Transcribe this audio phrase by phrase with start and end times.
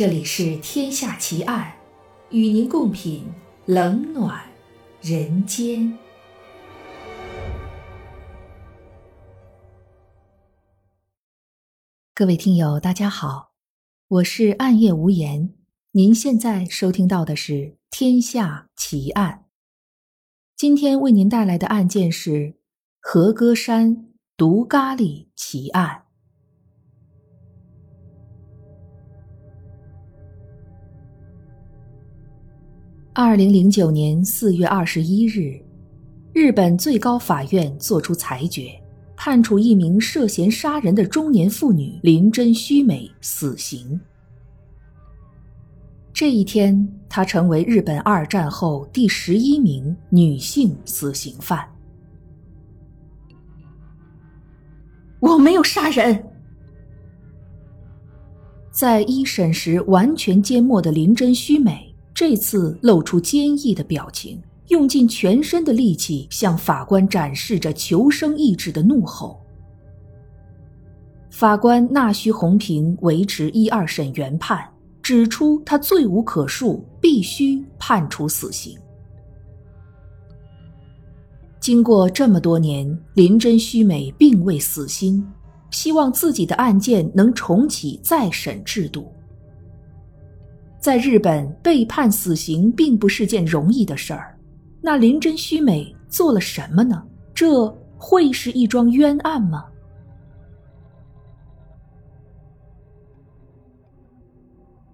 [0.00, 1.74] 这里是《天下奇案》，
[2.34, 3.22] 与您共品
[3.66, 4.42] 冷暖
[5.02, 5.98] 人间。
[12.14, 13.52] 各位听友，大家好，
[14.08, 15.52] 我是暗夜无言。
[15.90, 17.52] 您现在收听到的是
[17.90, 19.44] 《天下奇案》。
[20.56, 22.54] 今天为您带来的案件是
[23.02, 26.04] 和歌山毒咖喱奇案。
[33.12, 35.60] 二零零九年四月二十一日，
[36.32, 38.80] 日本最高法院作出裁决，
[39.16, 44.00] 判处一名涉嫌杀人的中年妇女林真须美死刑。
[46.12, 51.68] 这一天，她成为日本二战后第十一名女性死刑犯。
[55.18, 56.26] 我没有杀人。
[58.70, 61.89] 在一审时完全缄默的林真须美。
[62.20, 69.40] 这次露出坚毅的表情，用尽全身的力气向法官展示着求生意志的怒吼。
[71.30, 74.62] 法官纳须红平维持一二审原判，
[75.02, 78.78] 指出他罪无可恕，必须判处死刑。
[81.58, 85.26] 经过这么多年，林真须美并未死心，
[85.70, 89.10] 希望自己的案件能重启再审制度。
[90.80, 94.34] 在日本，被判死刑并不是件容易的事儿。
[94.80, 97.02] 那林真须美做了什么呢？
[97.34, 99.66] 这会是一桩冤案吗？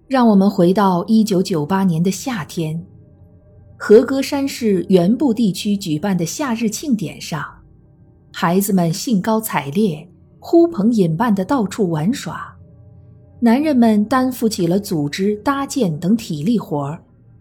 [0.07, 2.85] 让我们回到一九九八年的夏天，
[3.77, 7.45] 和歌山市原部地区举办的夏日庆典上，
[8.33, 10.05] 孩子们兴高采烈、
[10.39, 12.56] 呼朋引伴的到处玩耍。
[13.39, 16.99] 男人们担负起了组织、搭建等体力活儿，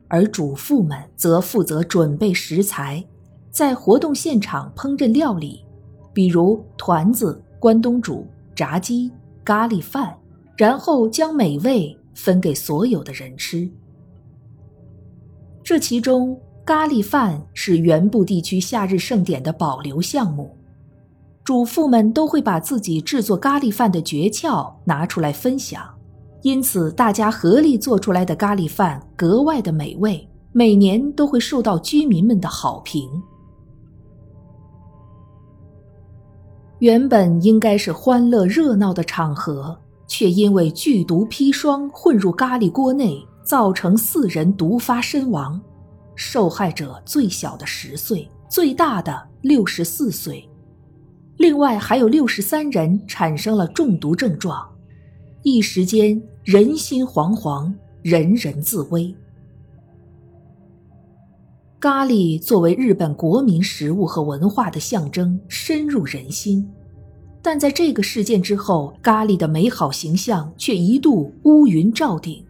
[0.09, 3.03] 而主妇们则负责准备食材，
[3.51, 5.65] 在活动现场烹饪料理，
[6.13, 9.11] 比如团子、关东煮、炸鸡、
[9.43, 10.15] 咖喱饭，
[10.55, 13.67] 然后将美味分给所有的人吃。
[15.63, 20.55] 这其中，咖喱饭是原部地区夏日盛典的保留项目。
[21.47, 25.81] 主妇们都会把自己制作咖喱饭的诀窍拿出来分享，
[26.43, 33.09] 因此大家合力做出来的咖喱饭格外的美味，每年都会受到居民们的好评。
[36.81, 39.79] 原本应该是欢乐热闹的场合，
[40.09, 45.61] 却因为剧毒砒霜混入咖喱锅内，造成四人毒发身亡，
[46.17, 50.45] 受害者最小的十岁，最大的六十四岁。
[51.37, 54.67] 另外还有六十三人产生了中毒症状，
[55.43, 59.15] 一时间人心惶惶，人人自危。
[61.79, 66.67] 咖喱作为日本国民食物和文化的象征，深入人心。
[67.43, 72.43] 但在这个事件之后，咖喱的美好形象却一度乌云罩顶，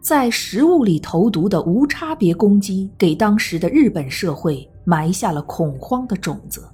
[0.00, 6.64] 在食物里投毒的无差别攻击，给当时的日本社会埋下了恐慌的种子。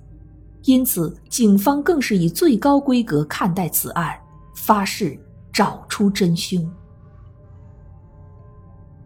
[0.66, 4.18] 因此，警方更是以最高规格看待此案，
[4.54, 5.18] 发誓
[5.52, 6.68] 找出真凶。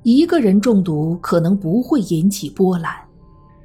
[0.02, 2.94] 一个人中毒可能不会引起波澜，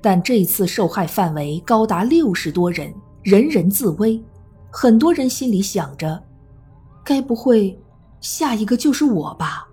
[0.01, 4.21] 但这次受害范围高达六十多人，人人自危。
[4.69, 6.21] 很多人心里想着：
[7.01, 7.79] 该不会
[8.19, 9.69] 下一个就是我吧？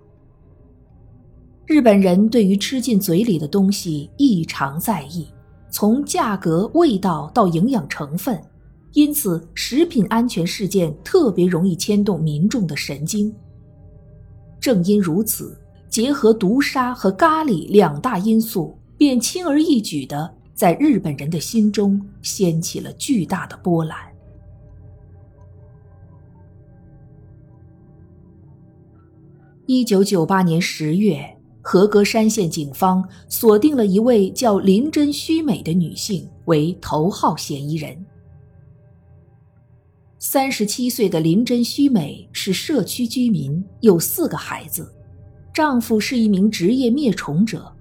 [1.65, 5.27] 日本人对于吃进嘴里的东西异常在意。
[5.73, 8.39] 从价格、味道到营养成分，
[8.91, 13.33] 因此食品安全事件特别容易牵动民众的神经。
[14.59, 23.97] 正因如此，结合毒杀和咖喱两大因素，便轻而易举地在日本人的心中掀起了巨大的波澜。
[29.65, 31.35] 一九九八年十月。
[31.65, 38.05] 和歌山县警方锁定了一位叫林真须美的女性为头号嫌疑人。
[40.19, 44.93] 三十七岁的林真须美是社区居民，有四个孩子，
[45.53, 47.73] 丈夫是一名职业灭虫者，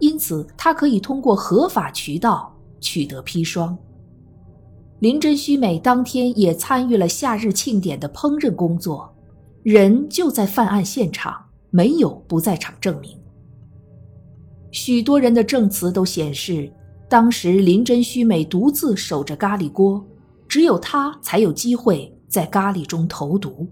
[0.00, 3.78] 因此她可以通过合法渠道取得砒霜。
[4.98, 9.14] 林真须美当天也参与了夏日庆典的烹饪工作，
[9.62, 13.16] 人就在犯案现场，没有不在场证明。
[14.70, 16.70] 许多人的证词都显示，
[17.08, 20.04] 当时林真须美独自守着咖喱锅，
[20.46, 23.66] 只有她才有机会在咖喱中投毒。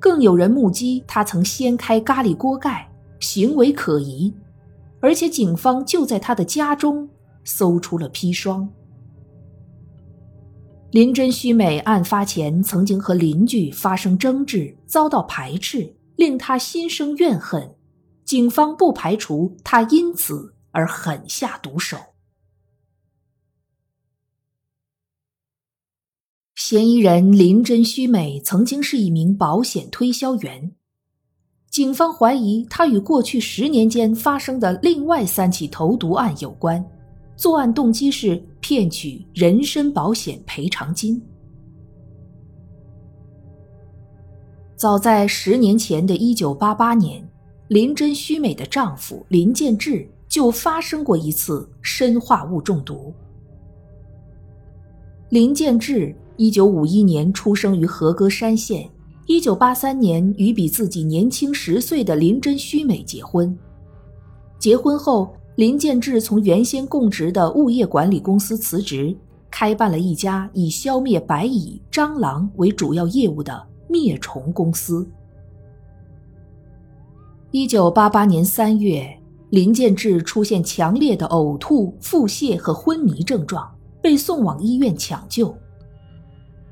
[0.00, 2.90] 更有人目击她曾掀开咖喱锅盖，
[3.20, 4.32] 行为可疑。
[5.00, 7.08] 而且警方就在她的家中
[7.44, 8.68] 搜出了砒霜。
[10.90, 17.70] 林真须美案发前曾经和邻居发生争执，遭到排斥，令她心生怨恨。
[18.28, 21.96] 警方不排除他因此而狠下毒手。
[26.54, 30.74] 嫌疑人林真须美曾经是一名保险推销员。
[31.70, 36.84] 警方怀疑他与过去十年间发生的另外三起投毒案有关，
[37.34, 41.18] 作案动机是骗取人身保险赔偿金。
[44.76, 47.26] 早在十年前的一九八八年，
[47.68, 53.12] 林真须美的丈夫林建志就发生过一次砷化物中毒。
[55.28, 58.88] 林建志一九五一年出生于和歌山县。
[59.26, 63.54] 一九八三年，与比自己年轻十岁的林真须美结婚。
[64.58, 69.14] 结婚后，林建志从原先供职的物业管理公司辞职，
[69.50, 75.06] 开办了一家以消灭白蚁、蟑螂为主要业务的灭虫公司。
[77.50, 79.08] 一九八八年三月，
[79.48, 83.66] 林建志出现强烈的呕吐、腹泻和昏迷症状，
[84.02, 85.56] 被送往医院抢救。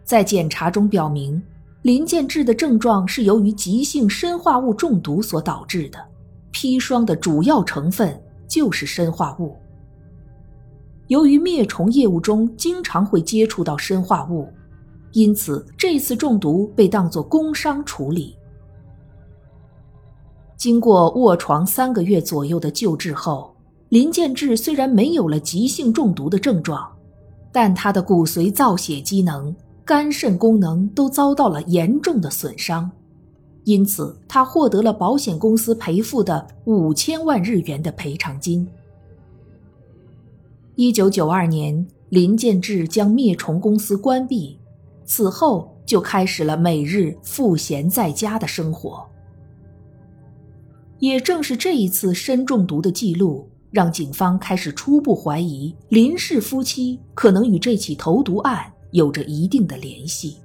[0.05, 1.43] 在检查中表明。
[1.83, 6.05] 林建志的症状是由于急性砷化物中毒所导致的，
[6.53, 9.55] 砒霜的主要成分就是砷化物。
[11.07, 14.53] 由于灭虫业务中经常会接触到砷化物，
[15.13, 18.37] 因此这次中毒被当作工伤处理。
[20.57, 23.55] 经过卧床三个月左右的救治后，
[23.91, 26.87] 林建志虽然没有了急性中毒的症状，
[27.53, 29.55] 但他的骨髓造血机能。
[29.85, 32.91] 肝肾功能都遭到了严重的损伤，
[33.63, 38.67] 因此他获得了保险公司赔付的五千万日元的赔偿金。
[40.75, 44.59] 一九九二年，林建志将灭虫公司关闭，
[45.05, 49.07] 此后就开始了每日赋闲在家的生活。
[50.99, 58.73] 也正是这一次砷中毒的记录，让警方开始初步怀疑林氏夫妻可能与这起投毒案。
[58.93, 60.39] 有着一定的联系。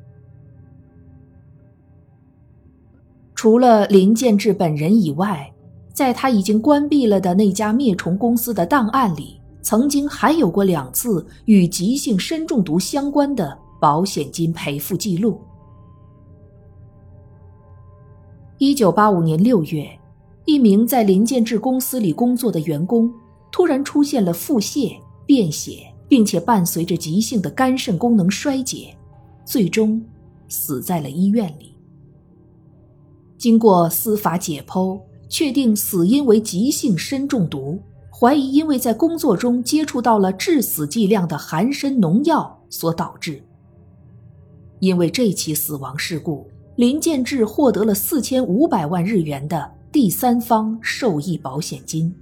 [3.34, 5.50] 除了林建志本人以外，
[5.94, 15.40] 在他已经关闭了的那家灭虫公司的档案里，曾经还有过两次与急性砷中毒相关的保险金赔付记录。
[18.58, 19.88] 一九八五年六月，
[20.46, 23.12] 一名在林建志公司里工作的员工
[23.52, 25.88] 突然出现了腹泻、便血。
[26.12, 28.94] 并且伴随着急性的肝肾功能衰竭，
[29.46, 30.04] 最终
[30.50, 31.74] 死在了医院里。
[33.38, 35.00] 经过司法解剖，
[35.30, 37.80] 确定死因为急性砷中毒，
[38.12, 43.42] 怀疑因为在工作中接触到了致死剂量的含砷农药所导致。
[44.80, 46.46] 因为这起死亡事故，
[46.76, 52.16] 林建志获得了四千五百万日元的第三方受益保险金。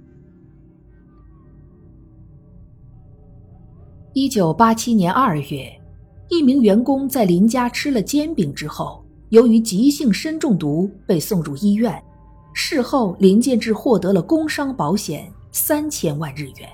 [4.12, 5.70] 一九八七年二月，
[6.28, 12.02] 一名员工在林家吃了煎饼之后，由于急性砷中毒被送入医院。
[12.52, 16.68] 事后，林建志获得了工伤保险三千万日元。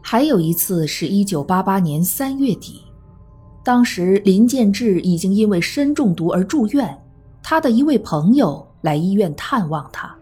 [0.00, 2.82] 还有一次是一九八八年三月底，
[3.64, 6.96] 当时林建志已经因为砷中毒而住院，
[7.50, 10.14] 他的一位朋友来医院探望他。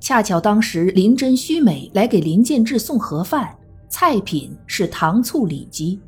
[0.00, 3.54] 恰巧当时林真须美来给林建志送盒饭，
[3.90, 6.00] 菜品是糖醋里脊。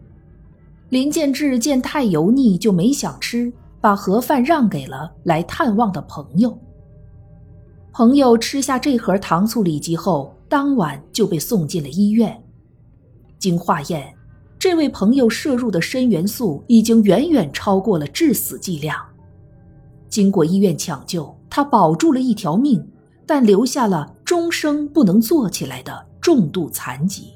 [0.88, 6.58] 林建志见太油腻，就没想吃，把盒饭让给了来探望的朋友。
[7.92, 12.42] 朋友吃下这盒糖醋里脊后，当晚就被送进了医院。
[13.38, 14.14] 经化验，
[14.58, 18.98] 这位朋友摄入的砷元素已经远远超过了致死剂量。
[20.14, 22.88] 经过医院抢救，他保住了一条命。
[23.26, 27.32] 但留下了终生不能坐起来的重度残疾。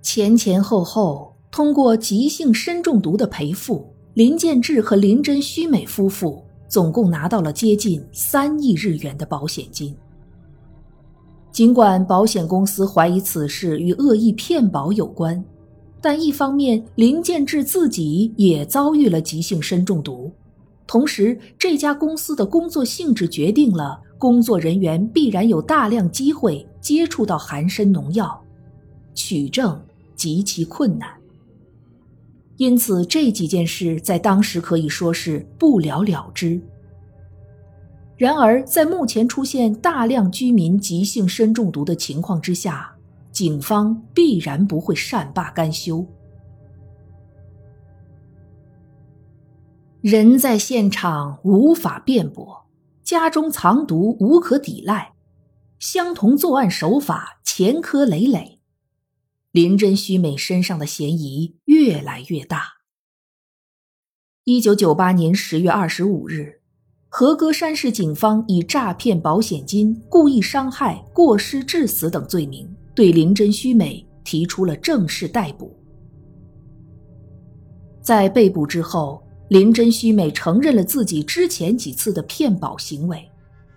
[0.00, 9.92] 前前后后通过急性砷中毒的赔付，林建志和林真须美夫妇总共拿到了接近三亿日元的保险金。
[11.50, 15.44] 尽管保险公司怀疑此事与恶意骗保有关，
[16.00, 20.30] 但一方面林建志自己也遭遇了急性砷中毒。
[20.86, 28.42] 同时，这家公司的工作性质决定了工作人员必然有大量机会接触到含砷农药，
[29.14, 29.78] 取证
[30.16, 31.08] 极其困难。
[32.56, 36.60] 因此这几件事在当时可以说是不了了之。
[38.16, 42.92] 然而，在目前出现大量居民急性砷中毒的情况之下，
[43.38, 46.04] 警方必然不会善罢甘休。
[50.00, 52.66] 人在现场无法辩驳，
[53.04, 55.12] 家中藏毒无可抵赖，
[55.78, 58.58] 相同作案手法前科累累，
[59.52, 62.64] 林真须美身上的嫌疑越来越大。
[64.42, 66.56] 一九九八年十月二十五日。
[67.10, 72.68] 和歌山市警方以诈骗保险金、故意伤害、过失致死等罪名，
[72.98, 75.72] 对林真须美提出了正式逮捕。
[78.00, 83.30] 在被捕之后，林真须美承认了自己之前几次的骗保行为，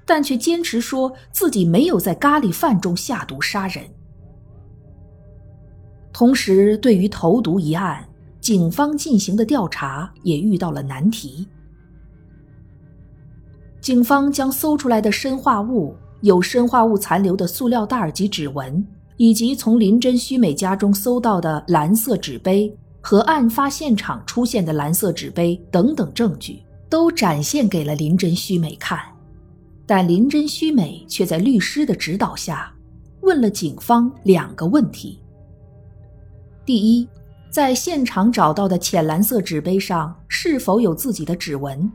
[0.07, 3.85] 但却坚持说自己没有在咖喱饭中下毒杀人。
[6.11, 8.03] 同时，对于投毒一案，
[8.39, 11.47] 警方进行的调查也遇到了难题。
[13.79, 18.83] 警方将搜出来的砷化物，有砷化物残留的塑料袋及指纹，
[19.21, 28.99] 以及从林真须美家中搜到的蓝色纸杯和案发现场出现的蓝色纸杯等等证据，都展现给了林真须美看。
[29.85, 32.73] 但林真须美却在律师的指导下，
[33.21, 35.19] 问了警方两个问题：
[36.65, 37.07] 第一，
[37.51, 41.91] 在现场找到的浅蓝色纸杯上是否有自己的指纹？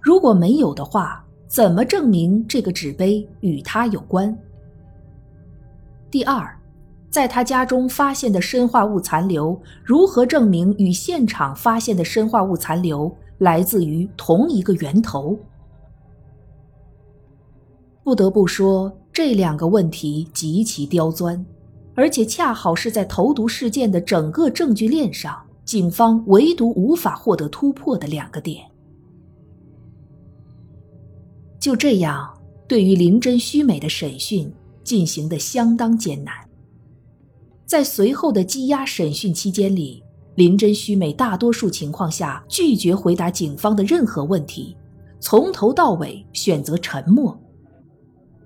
[0.00, 4.34] 如果没有的话，怎么证明这个纸杯与他有关？
[6.10, 6.58] 第二，
[7.10, 15.38] 在他家中发现的砷化物残留，如何证明与现场发现的砷化物残留来自于同一个源头？
[18.02, 21.44] 不得不说，这两个问题极其刁钻，
[21.94, 28.64] 而且恰好是在投毒事件的整个证据链上，警方唯独无法获得突破的两个点。
[31.60, 32.32] 就这样，
[32.66, 34.50] 对于林真须美的审讯
[34.88, 36.34] 进行的相当艰难。
[37.66, 40.02] 在随后的羁押审讯期间里，
[40.36, 44.74] 林真须美大多数情况下拒绝回答警方的任何问题，
[45.20, 47.38] 从头到尾选择沉默。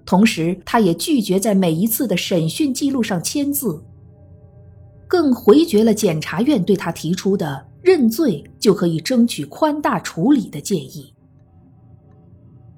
[0.05, 3.81] 同时，他也拒绝在每一次的审讯记录上签字，
[5.07, 11.15] 更回绝了检察院对他提出的认罪就可以争取宽大处理的建议。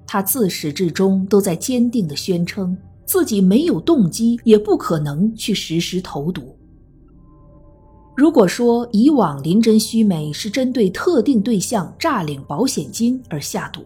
[0.05, 6.55] 他自始至终都在坚定地宣称自己没有动机，也不可能去实施投毒。
[8.15, 13.81] 如果说以往林真须美是针对特定对象诈领保险金而下毒，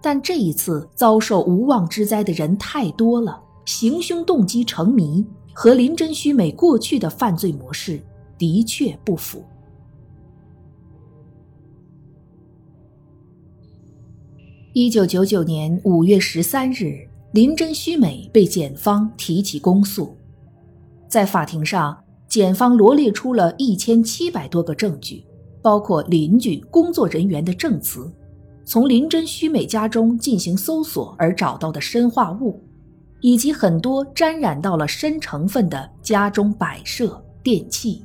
[0.00, 8.00] 但这一次遭受无妄之灾的人太多了，行凶动机成谜，和林真须美过去的犯罪模式
[8.38, 9.44] 的确不符。
[14.72, 20.16] 一九九九年五月十三日，林真须美被检方提起公诉。
[21.08, 21.96] 在法庭上，
[22.26, 25.24] 检方罗列出了一千七百多个证据，
[25.62, 28.10] 包括邻居、工作人员的证词，
[28.64, 32.60] 从林真须美家中进行搜索而找到的砷化物，
[33.20, 38.02] 以及很多沾染到了砷成分的家中摆设、电器。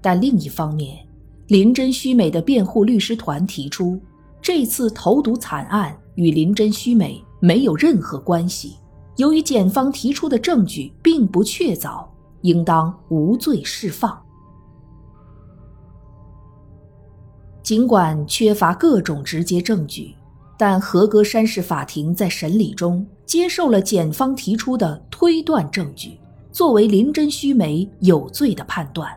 [0.00, 0.98] 但另一方面，
[1.46, 4.00] 林真须美的辩护律师团提出。
[4.42, 8.76] 这次投毒惨案与林真须美没有任何关系。
[9.16, 12.06] 由于检方提出的证据并不确凿，
[12.42, 14.16] 应当无罪释放。
[17.62, 20.14] 尽管缺乏各种直接证据，
[20.56, 26.18] 但和歌山市法庭在审理中接受了检方提出的推断证据，
[26.52, 29.10] 作为林真须美有罪的判断。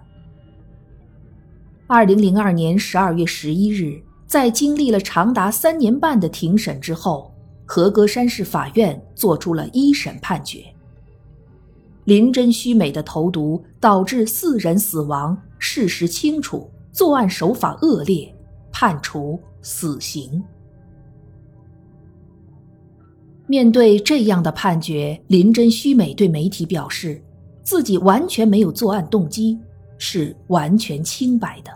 [1.87, 4.01] 二零零二年十二月十一日。
[4.25, 7.31] 在经历了长达三年半的庭审之后，
[7.65, 10.63] 和歌山市法院作出了一审判决。
[12.05, 18.33] 林真须美的投毒导致四人死亡，事实清楚，作案手法恶劣，
[18.71, 20.43] 判处死刑。
[23.47, 27.21] 面对这样的判决，林真须美对媒体表示，
[27.61, 29.57] 自己完全没有作案动机，
[29.97, 31.71] 是完全清白的。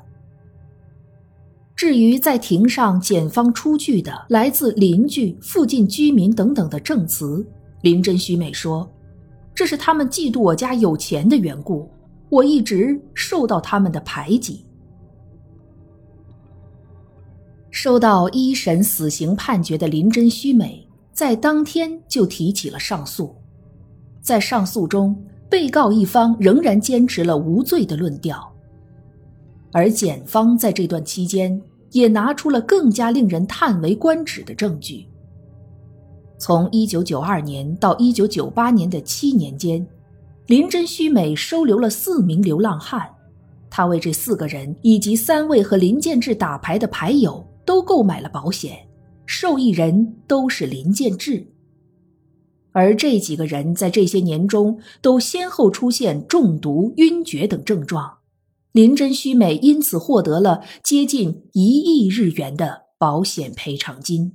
[1.78, 7.46] 至于在庭上检方出具的来自邻居、附近居民等等的证词，
[7.82, 8.90] 林真须美说
[9.54, 11.88] ：“这是他们嫉妒我家有钱的缘故，
[12.30, 14.66] 我一直受到他们的排挤。”
[17.70, 23.36] 收到一审死刑判决的林真须美，在当天就提起了上诉。
[24.20, 25.16] 在上诉中，
[25.48, 28.52] 被告一方仍然坚持了无罪的论调。
[29.72, 35.06] 而检方在这段期间也拿出了更加令人叹为观止的证据。
[36.40, 39.86] 从1992年到1998年的七年间，
[40.46, 43.10] 林真须美收留了四名流浪汉，
[43.70, 48.88] 他为这四个人以及三位和林建志打牌的牌友都购买了保险，
[49.26, 51.46] 受益人都是林建志。
[52.72, 58.17] 而这几个人在这些年中都先后出现中毒、晕厥等症状，
[58.78, 64.34] 林真须美因此获得了接近一亿日元的保险赔偿金。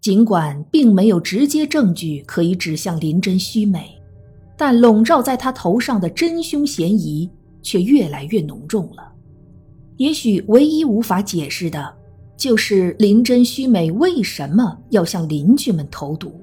[0.00, 4.00] 尽管并没有直接证据可以指向林真须美，
[4.56, 7.28] 但笼罩在他头上的真凶嫌疑
[7.60, 9.12] 却越来越浓重了。
[9.96, 11.92] 也许唯一无法解释的，
[12.36, 16.40] 就是林真须美为什么要向邻居们投毒。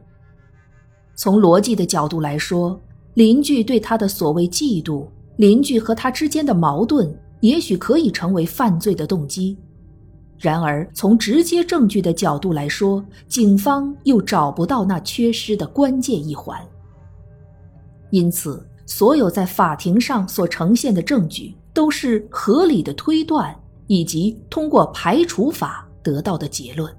[1.16, 2.78] 从逻辑的角度来说，
[3.16, 5.08] 邻居对他的所谓嫉妒，
[5.38, 9.58] 邻居和他之间的矛盾，也许可以成为犯罪的动机。
[10.38, 16.60] 然而，从直接证据的角度来说，警方又找不到那缺失的关键一环。
[18.10, 23.58] 因此，所有在法庭上所呈现的证据都是合理的推断，
[23.88, 26.94] 以及通过排除法得到的结论。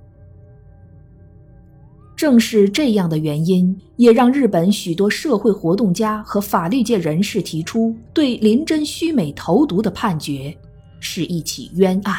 [2.17, 10.57] 正是这样的原因，也让日本许多社会活动家和法律界人士提出，对林真须美投毒的判决
[10.99, 12.17] 是一起冤案。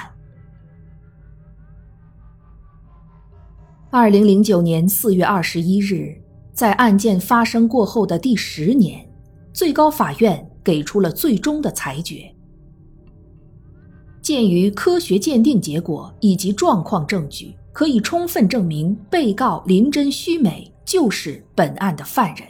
[3.89, 6.15] 二零零九年四月二十一日，
[6.53, 9.03] 在案件发生过后的第十年，
[9.51, 12.31] 最高法院给出了最终的裁决。
[14.21, 22.43] 鉴于科学鉴定结果以及状况证据，可以充分证明被告林真须美就是本案的犯人，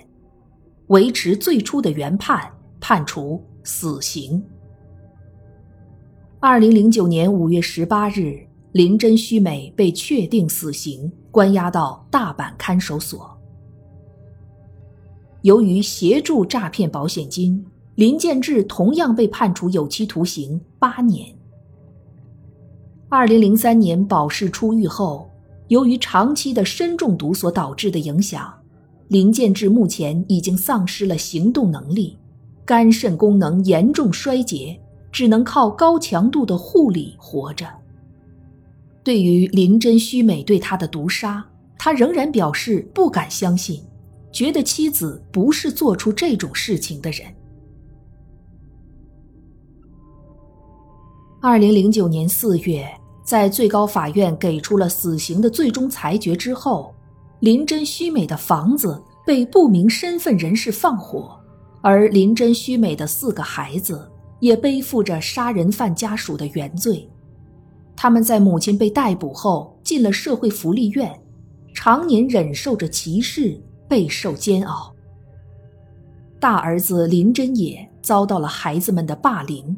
[0.88, 4.42] 维持最初的原判，判处死刑。
[6.40, 8.40] 二零零九年五月十八日，
[8.72, 11.12] 林真须美被确定死刑。
[11.30, 13.38] 关押到大阪看守所。
[15.42, 21.36] 由于协助诈骗保险金，林建志同样被判处有期徒刑八年。
[23.10, 25.30] 二零零三年保释出狱后，
[25.70, 28.54] 由于长期的砷中毒所导致的影响，
[29.08, 32.18] 林建志目前已经丧失了行动能力，
[32.66, 34.78] 肝肾功能严重衰竭，
[35.10, 37.66] 只能靠高强度的护理活着。
[39.06, 41.46] 对于林真须美对他的毒杀，
[41.80, 43.82] 他仍然表示不敢相信，
[44.34, 47.26] 觉得妻子不是做出这种事情的人。
[51.40, 52.90] 二零零九年四月，
[53.24, 56.92] 在最高法院给出了死刑的最终裁决之后，
[57.42, 61.40] 林真须美的房子被不明身份人士放火，
[61.82, 67.08] 而林真须美的四个孩子也背负着杀人犯家属的原罪。
[67.96, 71.22] 他们在母亲被逮捕后进了社会福利院，
[71.72, 74.92] 常年忍受着歧视，备受煎熬。
[76.40, 79.78] 大儿子林真野遭到了孩子们的霸凌，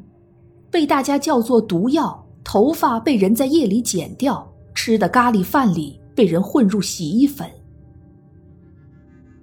[0.71, 7.49] 被大家叫做“毒药”，头发被人在夜里剪掉，吃的咖喱饭里被人混入洗衣粉。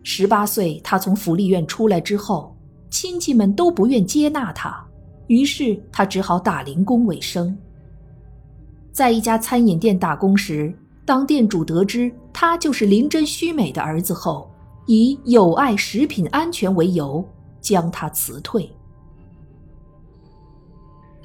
[0.03, 2.57] 十八岁，他从福利院出来之后，
[2.91, 4.87] 亲戚们都不愿接纳他，
[5.27, 7.57] 于是他只好打零工为生。
[8.93, 10.73] 在一家餐饮店打工时，
[11.05, 14.49] 当店主得知他就是林真须美的儿子后，
[14.87, 17.25] 以有碍食品安全为由
[17.61, 18.71] 将他辞退。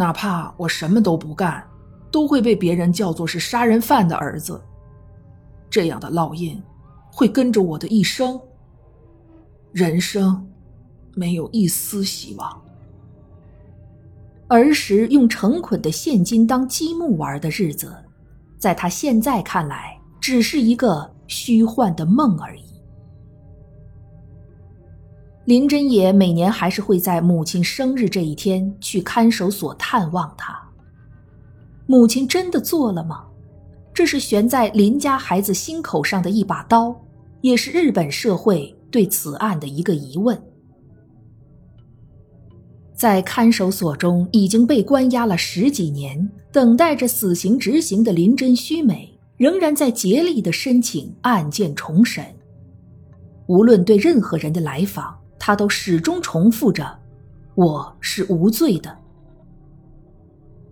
[0.02, 1.64] 哪怕我什么都不干，
[2.10, 4.60] 都会被别人叫做是杀人犯的儿子，
[5.70, 6.60] 这样的烙印
[7.12, 8.42] 会跟着我的一生。
[9.72, 10.44] 人生
[11.14, 12.62] 没有一丝希望。
[14.48, 17.96] 儿时用成捆的现金当积木玩的日子，
[18.58, 22.71] 在他现在看来只是一个虚幻的梦而已。
[25.52, 30.58] 林真野每年还是会在母亲生日这一天去看守所探望她。
[31.86, 33.26] 母亲真的做了吗？
[33.94, 36.96] 这是悬在林家孩子心口上的一把刀，
[37.42, 40.42] 也是日本社会对此案的一个疑问。
[42.96, 52.24] 在看守所中已经被关押了十几年，等待着死刑执行的林真须美，仍然在竭力的申请案件重审。
[53.48, 57.00] 无论对任何人的来访，他都始终重复着
[57.56, 58.96] ：“我是无罪的。”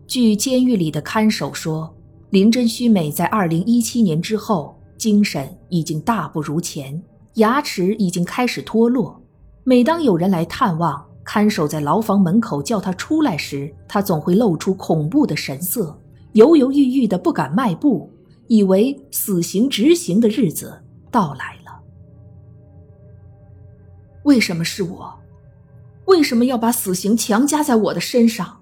[0.06, 1.92] 据监狱里的看守说，
[2.30, 7.02] 林真须美在二零一七年之后，精神已经大不如前，
[7.34, 9.20] 牙齿已经开始脱落。
[9.64, 16.00] 每当有人来探望，看守在牢房门口叫他出来时，他总会露出恐怖的神色，
[16.34, 18.08] 犹犹豫豫的不敢迈步，
[18.46, 20.80] 以为死刑执行的日子
[21.10, 21.59] 到来。
[24.30, 25.20] 为什么是我？
[26.06, 28.62] 为什么要把死刑强加在我的身上？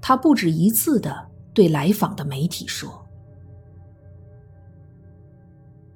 [0.00, 3.06] 他不止一次的对来访的媒体说。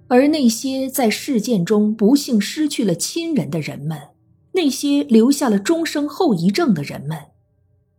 [0.06, 4.10] 而那些在事件中不幸失去了亲人的人们，
[4.52, 7.30] 那些留下了终生后遗症的人们，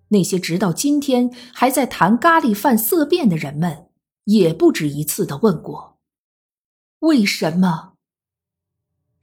[0.09, 3.87] 那些直到今天还在谈咖喱饭色变的人们，
[4.25, 5.97] 也不止一次的问过：
[6.99, 7.94] 为什么